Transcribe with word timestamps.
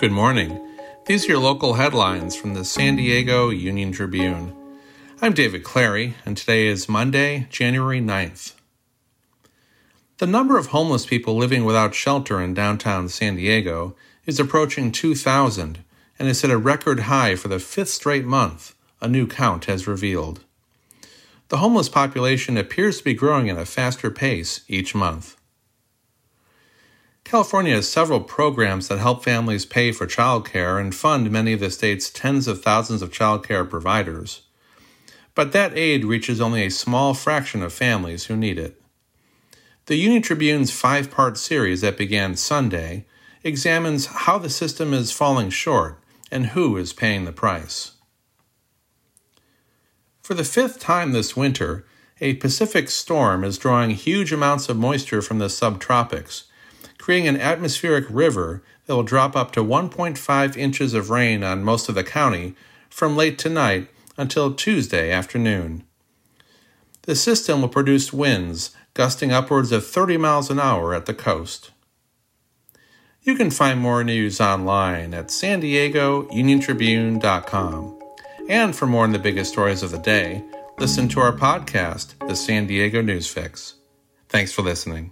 Good 0.00 0.12
morning. 0.12 0.66
These 1.04 1.26
are 1.26 1.32
your 1.32 1.40
local 1.40 1.74
headlines 1.74 2.34
from 2.34 2.54
the 2.54 2.64
San 2.64 2.96
Diego 2.96 3.50
Union 3.50 3.92
Tribune. 3.92 4.56
I'm 5.20 5.34
David 5.34 5.62
Clary, 5.62 6.14
and 6.24 6.38
today 6.38 6.68
is 6.68 6.88
Monday, 6.88 7.46
January 7.50 8.00
9th. 8.00 8.54
The 10.16 10.26
number 10.26 10.56
of 10.56 10.68
homeless 10.68 11.04
people 11.04 11.36
living 11.36 11.66
without 11.66 11.94
shelter 11.94 12.40
in 12.40 12.54
downtown 12.54 13.10
San 13.10 13.36
Diego 13.36 13.94
is 14.24 14.40
approaching 14.40 14.90
2,000 14.90 15.84
and 16.18 16.28
is 16.28 16.42
at 16.44 16.50
a 16.50 16.56
record 16.56 17.00
high 17.00 17.36
for 17.36 17.48
the 17.48 17.58
fifth 17.58 17.90
straight 17.90 18.24
month, 18.24 18.74
a 19.02 19.06
new 19.06 19.26
count 19.26 19.66
has 19.66 19.86
revealed. 19.86 20.40
The 21.48 21.58
homeless 21.58 21.90
population 21.90 22.56
appears 22.56 22.96
to 22.96 23.04
be 23.04 23.12
growing 23.12 23.50
at 23.50 23.58
a 23.58 23.66
faster 23.66 24.10
pace 24.10 24.62
each 24.66 24.94
month. 24.94 25.36
California 27.30 27.76
has 27.76 27.88
several 27.88 28.20
programs 28.20 28.88
that 28.88 28.98
help 28.98 29.22
families 29.22 29.64
pay 29.64 29.92
for 29.92 30.04
childcare 30.04 30.80
and 30.80 30.92
fund 30.92 31.30
many 31.30 31.52
of 31.52 31.60
the 31.60 31.70
state's 31.70 32.10
tens 32.10 32.48
of 32.48 32.60
thousands 32.60 33.02
of 33.02 33.12
childcare 33.12 33.70
providers. 33.70 34.40
But 35.36 35.52
that 35.52 35.78
aid 35.78 36.04
reaches 36.04 36.40
only 36.40 36.64
a 36.64 36.72
small 36.72 37.14
fraction 37.14 37.62
of 37.62 37.72
families 37.72 38.24
who 38.24 38.36
need 38.36 38.58
it. 38.58 38.82
The 39.86 39.94
Union 39.94 40.22
Tribune's 40.22 40.72
five 40.72 41.12
part 41.12 41.38
series 41.38 41.82
that 41.82 41.96
began 41.96 42.34
Sunday 42.34 43.06
examines 43.44 44.06
how 44.06 44.36
the 44.38 44.50
system 44.50 44.92
is 44.92 45.12
falling 45.12 45.50
short 45.50 46.00
and 46.32 46.46
who 46.46 46.76
is 46.76 46.92
paying 46.92 47.26
the 47.26 47.32
price. 47.32 47.92
For 50.20 50.34
the 50.34 50.42
fifth 50.42 50.80
time 50.80 51.12
this 51.12 51.36
winter, 51.36 51.86
a 52.20 52.34
Pacific 52.34 52.90
storm 52.90 53.44
is 53.44 53.56
drawing 53.56 53.90
huge 53.90 54.32
amounts 54.32 54.68
of 54.68 54.76
moisture 54.76 55.22
from 55.22 55.38
the 55.38 55.46
subtropics 55.46 56.46
creating 57.10 57.26
an 57.26 57.40
atmospheric 57.40 58.04
river 58.08 58.62
that 58.86 58.94
will 58.94 59.02
drop 59.02 59.34
up 59.34 59.50
to 59.50 59.64
1.5 59.64 60.56
inches 60.56 60.94
of 60.94 61.10
rain 61.10 61.42
on 61.42 61.64
most 61.64 61.88
of 61.88 61.96
the 61.96 62.04
county 62.04 62.54
from 62.88 63.16
late 63.16 63.36
tonight 63.36 63.88
until 64.16 64.54
Tuesday 64.54 65.10
afternoon. 65.10 65.82
The 67.02 67.16
system 67.16 67.62
will 67.62 67.68
produce 67.68 68.12
winds 68.12 68.76
gusting 68.94 69.32
upwards 69.32 69.72
of 69.72 69.84
30 69.84 70.18
miles 70.18 70.50
an 70.50 70.60
hour 70.60 70.94
at 70.94 71.06
the 71.06 71.12
coast. 71.12 71.72
You 73.24 73.34
can 73.34 73.50
find 73.50 73.80
more 73.80 74.04
news 74.04 74.40
online 74.40 75.12
at 75.12 75.32
san 75.32 75.58
diego 75.58 76.28
uniontribune.com. 76.28 77.98
And 78.48 78.76
for 78.76 78.86
more 78.86 79.02
on 79.02 79.10
the 79.10 79.18
biggest 79.18 79.50
stories 79.50 79.82
of 79.82 79.90
the 79.90 79.98
day, 79.98 80.44
listen 80.78 81.08
to 81.08 81.18
our 81.18 81.36
podcast, 81.36 82.14
The 82.28 82.36
San 82.36 82.68
Diego 82.68 83.02
News 83.02 83.26
Fix. 83.26 83.74
Thanks 84.28 84.52
for 84.52 84.62
listening. 84.62 85.10